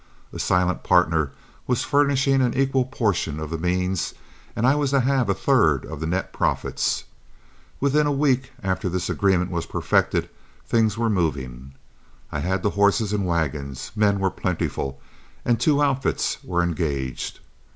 [0.33, 1.29] A silent partner
[1.67, 4.15] was furnishing an equal portion of the means,
[4.55, 7.03] and I was to have a third of the net profits.
[7.79, 10.27] Within a week after this agreement was perfected,
[10.65, 11.73] things were moving.
[12.31, 14.99] I had the horses and wagons, men were plentiful,
[15.45, 17.39] and two outfits were engaged.